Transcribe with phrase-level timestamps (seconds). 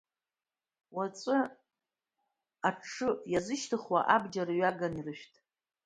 [0.95, 1.37] Уаҵәы
[2.67, 5.33] аҽы иазышьҭыхуа абџьар ҩаганы ирышәҭ…